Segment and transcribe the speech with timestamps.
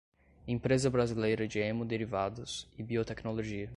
[0.47, 3.69] Empresa Brasileira de Hemoderivados e Biotecnologia